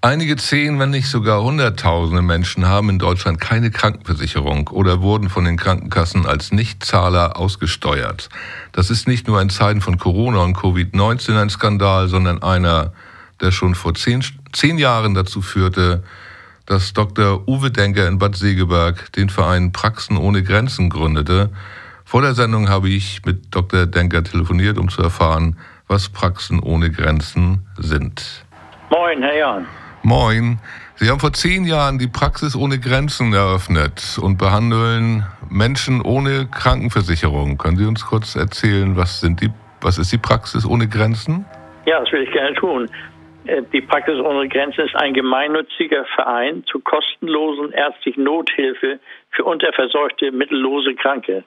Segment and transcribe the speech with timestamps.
[0.00, 5.44] Einige zehn, wenn nicht sogar hunderttausende Menschen haben in Deutschland keine Krankenversicherung oder wurden von
[5.44, 8.28] den Krankenkassen als Nichtzahler ausgesteuert.
[8.70, 12.92] Das ist nicht nur in Zeiten von Corona und Covid-19 ein Skandal, sondern einer,
[13.40, 14.22] der schon vor zehn,
[14.52, 16.04] zehn Jahren dazu führte,
[16.64, 17.48] dass Dr.
[17.48, 21.50] Uwe Denker in Bad Segeberg den Verein Praxen ohne Grenzen gründete.
[22.04, 23.86] Vor der Sendung habe ich mit Dr.
[23.86, 25.58] Denker telefoniert, um zu erfahren,
[25.88, 28.44] was Praxen ohne Grenzen sind.
[28.90, 29.66] Moin, Herr Jan.
[30.02, 30.58] Moin.
[30.94, 37.58] Sie haben vor zehn Jahren die Praxis ohne Grenzen eröffnet und behandeln Menschen ohne Krankenversicherung.
[37.58, 41.44] Können Sie uns kurz erzählen, was, sind die, was ist die Praxis ohne Grenzen?
[41.86, 42.90] Ja, das will ich gerne tun.
[43.46, 50.32] Äh, die Praxis ohne Grenzen ist ein gemeinnütziger Verein zur kostenlosen ärztlichen Nothilfe für unterversorgte,
[50.32, 51.44] mittellose Kranke.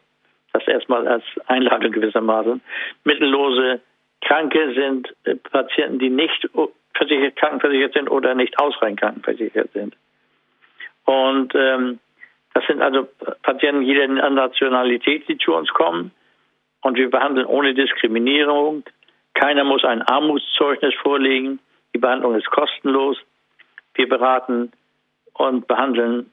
[0.53, 2.61] Das erstmal als Einladung gewissermaßen.
[3.05, 3.81] Mittellose
[4.21, 6.49] Kranke sind äh, Patienten, die nicht
[6.95, 9.95] versichert, krankenversichert sind oder nicht ausreichend krankenversichert sind.
[11.05, 11.99] Und ähm,
[12.53, 13.07] das sind also
[13.43, 16.11] Patienten jeder Nationalität, die zu uns kommen.
[16.81, 18.83] Und wir behandeln ohne Diskriminierung.
[19.33, 21.59] Keiner muss ein Armutszeugnis vorlegen.
[21.93, 23.17] Die Behandlung ist kostenlos.
[23.93, 24.71] Wir beraten
[25.33, 26.31] und behandeln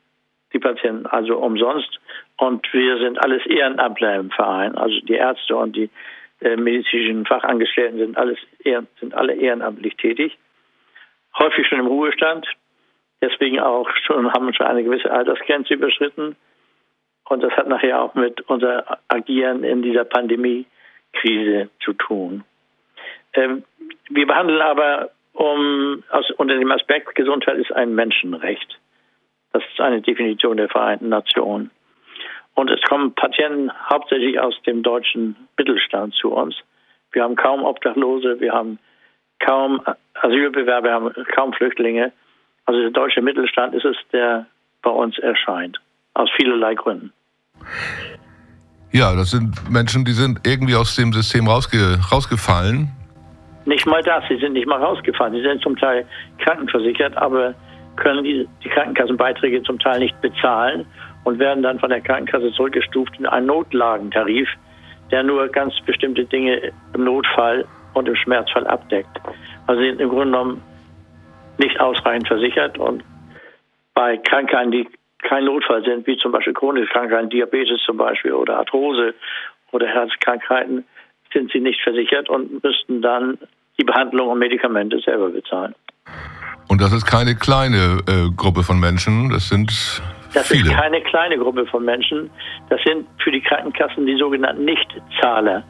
[0.53, 2.01] die Patienten also umsonst.
[2.37, 4.77] Und wir sind alles Ehrenamtler im Verein.
[4.77, 5.91] Also die Ärzte und die
[6.41, 8.39] äh, medizinischen Fachangestellten sind alles
[9.01, 10.39] sind alle ehrenamtlich tätig
[11.37, 12.47] häufig schon im Ruhestand,
[13.21, 16.37] deswegen auch schon, haben schon eine gewisse Altersgrenze überschritten.
[17.29, 22.45] Und das hat nachher auch mit unser Agieren in dieser Pandemiekrise zu tun.
[23.35, 23.65] Ähm,
[24.09, 28.79] wir behandeln aber um, aus, unter dem Aspekt, Gesundheit ist ein Menschenrecht.
[29.53, 31.71] Das ist eine Definition der Vereinten Nationen.
[32.55, 36.57] Und es kommen Patienten hauptsächlich aus dem deutschen Mittelstand zu uns.
[37.13, 38.79] Wir haben kaum Obdachlose, wir haben
[39.39, 39.81] kaum
[40.23, 42.13] Asylbewerber, haben kaum Flüchtlinge.
[42.67, 44.47] Also der deutsche Mittelstand ist es, der
[44.83, 45.79] bei uns erscheint.
[46.15, 47.13] Aus vielerlei Gründen.
[48.93, 52.89] Ja, das sind Menschen, die sind irgendwie aus dem System rausge rausgefallen.
[53.67, 55.35] Nicht mal das, sie sind nicht mal rausgefallen.
[55.35, 56.07] Sie sind zum Teil
[56.39, 57.55] krankenversichert, aber
[57.97, 60.87] können die, die Krankenkassenbeiträge zum Teil nicht bezahlen
[61.25, 64.49] und werden dann von der Krankenkasse zurückgestuft in einen Notlagentarif,
[65.11, 69.21] der nur ganz bestimmte Dinge im Notfall und im Schmerzfall abdeckt.
[69.69, 70.63] Also sind im Grunde genommen
[71.59, 73.05] nicht ausreichend versichert und
[73.93, 74.89] bei Krankheiten, die
[75.23, 79.15] kein Notfall sind, wie zum Beispiel chronische Krankheiten, Diabetes zum Beispiel oder Arthrose
[79.73, 80.85] oder Herzkrankheiten,
[81.33, 83.37] sind sie nicht versichert und müssten dann
[83.79, 85.75] die Behandlung und Medikamente selber bezahlen.
[86.69, 89.71] Und das ist keine kleine äh, Gruppe von Menschen, das sind
[90.33, 90.71] das viele.
[90.71, 92.31] ist keine kleine Gruppe von Menschen.
[92.71, 95.63] Das sind für die Krankenkassen die sogenannten Nichtzahler.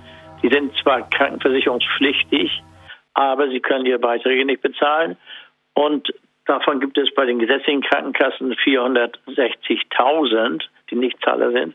[0.42, 2.62] Die sind zwar krankenversicherungspflichtig,
[3.18, 5.16] aber sie können ihre Beiträge nicht bezahlen.
[5.74, 6.14] Und
[6.46, 11.74] davon gibt es bei den gesetzlichen Krankenkassen 460.000, die Nichtzahler sind.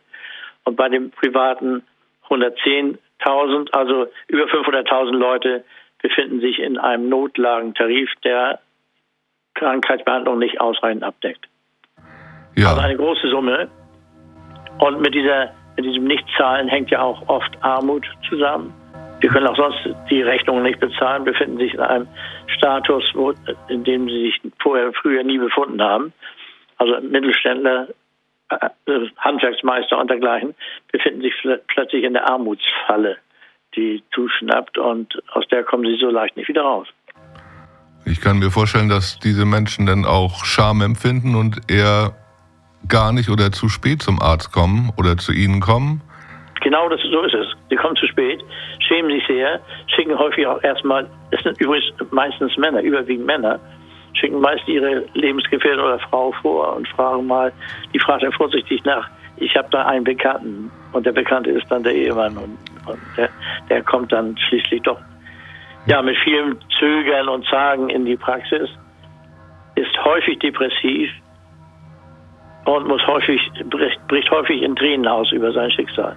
[0.64, 1.84] Und bei den privaten
[2.30, 5.66] 110.000, also über 500.000 Leute
[6.02, 8.60] befinden sich in einem Notlagentarif, der
[9.56, 11.46] Krankheitsbehandlung nicht ausreichend abdeckt.
[12.56, 12.70] Ja.
[12.70, 13.68] Also eine große Summe.
[14.80, 18.74] Und mit dieser mit diesem Nichtzahlen hängt ja auch oft Armut zusammen.
[19.24, 19.80] Wir können auch sonst
[20.10, 22.10] die Rechnungen nicht bezahlen, befinden sich in einem
[22.58, 23.34] Status, wo,
[23.70, 26.12] in dem sie sich vorher, früher nie befunden haben.
[26.78, 27.88] Also Mittelständler,
[28.50, 28.70] äh,
[29.20, 30.56] Handwerksmeister und dergleichen
[30.92, 31.34] befinden sich
[31.68, 33.16] plötzlich in der Armutsfalle,
[33.78, 36.90] die zuschnappt und aus der kommen sie so leicht nicht wieder raus.
[38.06, 42.12] Ich kann mir vorstellen, dass diese Menschen dann auch Scham empfinden und eher
[42.90, 46.02] gar nicht oder zu spät zum Arzt kommen oder zu Ihnen kommen?
[46.64, 47.48] Genau das, so ist es.
[47.70, 48.42] Sie kommen zu spät,
[48.80, 53.60] schämen sich sehr, schicken häufig auch erstmal, es sind übrigens meistens Männer, überwiegend Männer,
[54.14, 57.52] schicken meist ihre Lebensgefährtin oder Frau vor und fragen mal,
[57.94, 61.84] die fragt dann vorsichtig nach, ich habe da einen Bekannten und der Bekannte ist dann
[61.84, 62.58] der Ehemann und,
[62.88, 63.30] und der,
[63.70, 65.00] der kommt dann schließlich doch
[65.86, 68.70] ja mit vielem Zögern und Zagen in die Praxis,
[69.76, 71.10] ist häufig depressiv,
[72.66, 76.16] und muss häufig, bricht, bricht häufig in Tränen aus über sein Schicksal.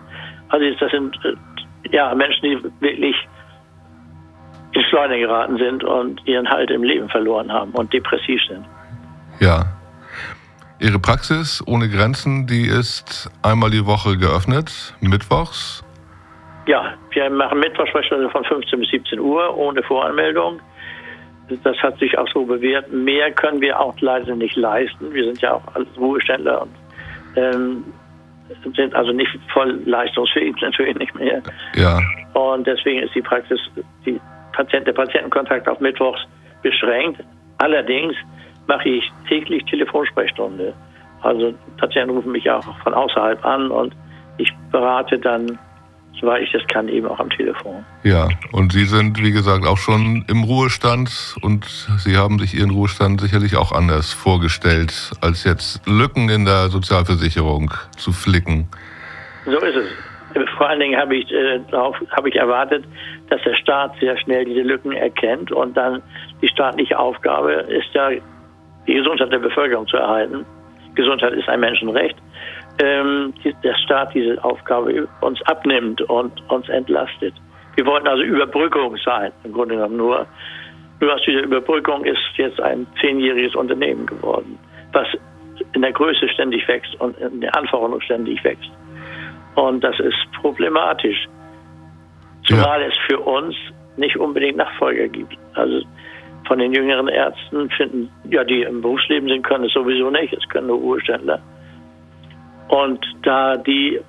[0.57, 3.17] Also das sind äh, ja Menschen, die wirklich
[4.73, 8.65] in Schleune geraten sind und ihren Halt im Leben verloren haben und depressiv sind.
[9.41, 9.65] Ja.
[10.79, 15.83] Ihre Praxis ohne Grenzen, die ist einmal die Woche geöffnet, mittwochs?
[16.67, 20.61] Ja, wir machen Mittwochsprechstunde von 15 bis 17 Uhr ohne Voranmeldung.
[21.63, 22.91] Das hat sich auch so bewährt.
[22.93, 25.13] Mehr können wir auch leider nicht leisten.
[25.15, 26.73] Wir sind ja auch als Ruheständler und
[27.37, 27.85] ähm,
[28.75, 31.43] sind also nicht voll leistungsfähig, natürlich nicht mehr.
[31.75, 32.01] Ja.
[32.35, 33.61] Und deswegen ist die Praxis,
[34.05, 34.21] die
[34.53, 36.21] Patient, der Patientenkontakt auf Mittwochs
[36.63, 37.23] beschränkt.
[37.59, 38.15] Allerdings
[38.67, 40.75] mache ich täglich Telefonsprechstunde.
[41.23, 43.95] Also Patienten rufen mich auch von außerhalb an und
[44.39, 45.59] ich berate dann,
[46.21, 47.85] soweit ich das kann, eben auch am Telefon.
[48.03, 51.65] Ja, und Sie sind, wie gesagt, auch schon im Ruhestand und
[51.99, 57.73] Sie haben sich Ihren Ruhestand sicherlich auch anders vorgestellt, als jetzt Lücken in der Sozialversicherung
[57.97, 58.69] zu flicken.
[59.45, 59.87] So ist es.
[60.59, 62.85] Vor allen Dingen habe ich, äh, darauf, habe ich erwartet,
[63.31, 66.03] dass der Staat sehr schnell diese Lücken erkennt und dann
[66.43, 68.11] die staatliche Aufgabe ist ja,
[68.87, 70.45] die Gesundheit der Bevölkerung zu erhalten.
[70.95, 72.17] Gesundheit ist ein Menschenrecht.
[72.79, 73.33] Ähm,
[73.63, 77.35] der Staat diese Aufgabe uns abnimmt und uns entlastet.
[77.75, 80.27] Wir wollten also Überbrückung sein, im Grunde genommen nur.
[81.01, 84.59] Nur aus dieser Überbrückung ist jetzt ein zehnjähriges Unternehmen geworden,
[84.93, 85.07] was
[85.75, 88.71] in der Größe ständig wächst und in der Anforderung ständig wächst.
[89.55, 91.27] Und das ist problematisch.
[92.45, 92.89] Zumal ja.
[92.89, 93.55] es für uns
[93.97, 95.37] nicht unbedingt Nachfolger gibt.
[95.55, 95.83] Also
[96.47, 100.33] von den jüngeren Ärzten finden, ja, die im Berufsleben sind, können es sowieso nicht.
[100.33, 101.41] Es können nur Ruheständler.
[102.69, 104.01] Und da die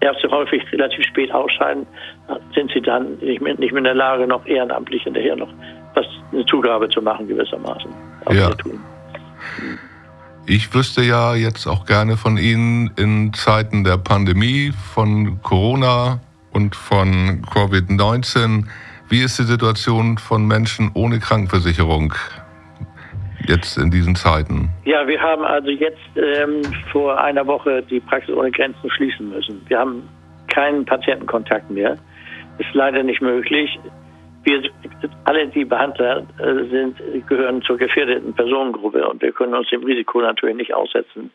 [0.00, 1.86] Ärzte häufig relativ spät ausscheiden,
[2.54, 5.52] sind sie dann nicht mehr, nicht mehr in der Lage, noch ehrenamtlich hinterher noch
[5.94, 7.90] was eine Zugabe zu machen, gewissermaßen.
[8.30, 8.50] Ja.
[10.46, 16.20] Ich wüsste ja jetzt auch gerne von Ihnen in Zeiten der Pandemie, von Corona
[16.52, 18.66] und von Covid-19,
[19.08, 22.14] wie ist die Situation von Menschen ohne Krankenversicherung
[23.48, 24.70] jetzt in diesen Zeiten?
[24.84, 26.62] Ja, wir haben also jetzt ähm,
[26.92, 29.62] vor einer Woche die Praxis ohne Grenzen schließen müssen.
[29.68, 30.08] Wir haben
[30.48, 31.98] keinen Patientenkontakt mehr.
[32.58, 33.78] Ist leider nicht möglich
[34.46, 34.62] wir
[35.24, 36.96] alle die Behandler äh, sind,
[37.26, 41.32] gehören zur gefährdeten Personengruppe und wir können uns dem Risiko natürlich nicht aussetzen.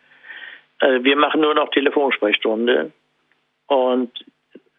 [0.80, 2.92] Äh, wir machen nur noch Telefonsprechstunde
[3.68, 4.12] und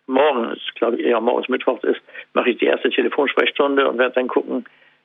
[0.06, 2.00] morgen ist, glaube ich, ja, morgen ist Mittwoch ist,
[2.32, 4.64] mache ich die erste Telefonsprechstunde und werde dann gucken,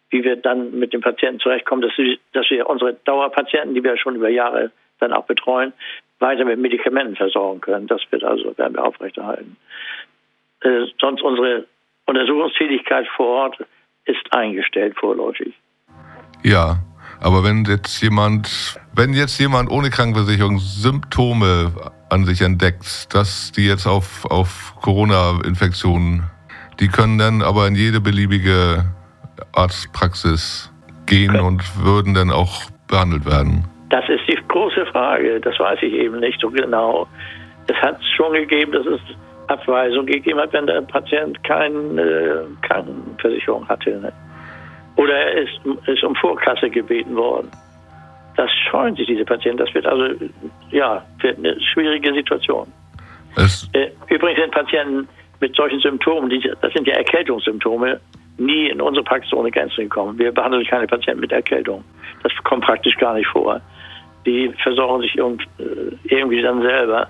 [0.10, 1.94] wie wir dann mit den Patienten zurechtkommen, dass
[2.34, 5.74] dass wir unsere Dauerpatienten, die wir schon über Jahre dann auch betreuen,
[6.20, 7.88] weiter mit Medikamenten versorgen können.
[7.88, 9.58] Das wird also, werden wir aufrechterhalten.
[10.62, 11.66] Äh, sonst unsere
[12.06, 13.58] Untersuchungstätigkeit vor Ort
[14.06, 15.54] ist eingestellt vorläufig.
[16.44, 16.78] Ja,
[17.20, 21.74] aber wenn jetzt jemand, wenn jetzt jemand ohne Krankenversicherung Symptome
[22.10, 26.24] an sich entdeckt, dass die jetzt auf, auf Corona-Infektionen,
[26.80, 28.86] die können dann aber in jede beliebige
[29.54, 30.72] Arztpraxis
[31.06, 31.46] gehen okay.
[31.46, 33.66] und würden dann auch behandelt werden.
[33.90, 35.40] Das ist die große Frage.
[35.40, 37.08] Das weiß ich eben nicht so genau.
[37.68, 39.00] Es hat schon gegeben, dass es
[39.48, 43.92] Abweisung gegeben hat, wenn der Patient keine äh, Krankenversicherung hatte.
[44.00, 44.12] Ne?
[44.98, 47.50] Oder er ist, ist um Vorkasse gebeten worden.
[48.36, 49.58] Das scheuen sich diese Patienten.
[49.58, 50.14] Das wird also,
[50.72, 52.72] ja, wird eine schwierige Situation.
[53.74, 55.08] Äh, übrigens sind Patienten
[55.40, 58.00] mit solchen Symptomen, die, das sind ja Erkältungssymptome,
[58.38, 60.18] nie in unsere Praxis ohne Grenzen gekommen.
[60.18, 61.84] Wir behandeln keine Patienten mit Erkältung.
[62.24, 63.62] Das kommt praktisch gar nicht vor.
[64.26, 67.08] Die versorgen sich äh, irgendwie dann selber.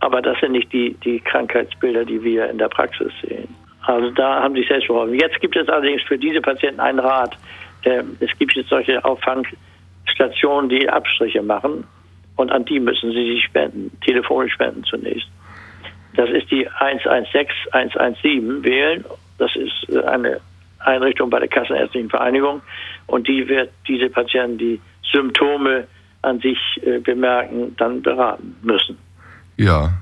[0.00, 3.54] Aber das sind nicht die, die Krankheitsbilder, die wir in der Praxis sehen.
[3.82, 5.14] Also da haben sie selbst geholfen.
[5.14, 7.36] Jetzt gibt es allerdings für diese Patienten einen Rat.
[7.84, 11.84] Ähm, es gibt jetzt solche Auffangstationen, die Abstriche machen
[12.36, 15.28] und an die müssen sie sich spenden, telefonisch spenden zunächst.
[16.16, 19.04] Das ist die 116 117 wählen.
[19.40, 20.38] Das ist eine
[20.80, 22.60] Einrichtung bei der Kassenärztlichen Vereinigung
[23.06, 25.86] und die wird diese Patienten, die Symptome
[26.22, 28.98] an sich äh, bemerken, dann beraten müssen.
[29.56, 29.92] Ja,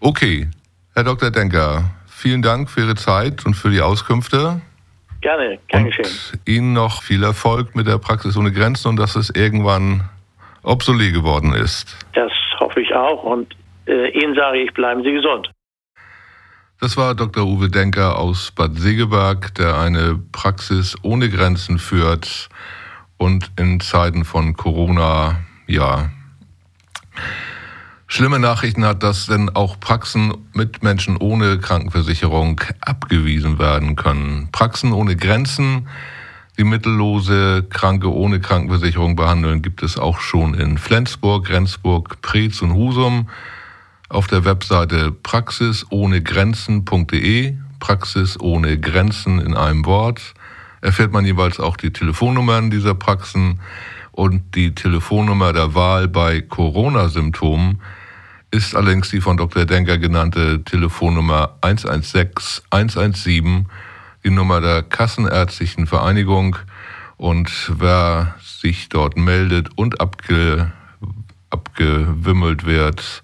[0.00, 0.48] okay.
[0.94, 1.30] Herr Dr.
[1.30, 4.60] Denker, vielen Dank für Ihre Zeit und für die Auskünfte.
[5.22, 6.40] Gerne, gern geschehen.
[6.46, 10.02] Ihnen noch viel Erfolg mit der Praxis ohne Grenzen und dass es irgendwann
[10.62, 11.96] obsolet geworden ist.
[12.12, 15.50] Das hoffe ich auch und äh, Ihnen sage ich, bleiben Sie gesund.
[16.80, 17.44] Das war Dr.
[17.44, 22.48] Uwe Denker aus Bad Segeberg, der eine Praxis ohne Grenzen führt
[23.16, 26.10] und in Zeiten von Corona, ja,
[28.06, 34.48] schlimme Nachrichten hat, dass denn auch Praxen mit Menschen ohne Krankenversicherung abgewiesen werden können.
[34.52, 35.88] Praxen ohne Grenzen,
[36.58, 42.72] die mittellose Kranke ohne Krankenversicherung behandeln, gibt es auch schon in Flensburg, Rendsburg, Preetz und
[42.72, 43.28] Husum.
[44.08, 50.34] Auf der Webseite praxisohnegrenzen.de, Praxis ohne Grenzen in einem Wort,
[50.80, 53.60] erfährt man jeweils auch die Telefonnummern dieser Praxen
[54.12, 57.80] und die Telefonnummer der Wahl bei Corona-Symptomen
[58.50, 59.66] ist allerdings die von Dr.
[59.66, 63.66] Denker genannte Telefonnummer 116 117,
[64.24, 66.56] die Nummer der Kassenärztlichen Vereinigung.
[67.18, 70.72] Und wer sich dort meldet und abge,
[71.50, 73.20] abgewimmelt wird,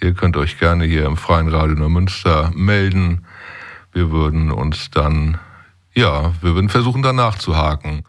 [0.00, 3.26] ihr könnt euch gerne hier im Freien Radio Neumünster melden.
[3.92, 5.38] Wir würden uns dann,
[5.94, 8.04] ja, wir würden versuchen, danach zu haken.